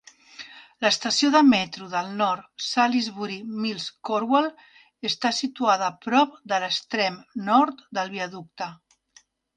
[0.83, 4.49] L'estació de metro del nord Salisbury Mills-Cornwall
[5.11, 8.73] està situada prop de l'extrem nord del viaducte.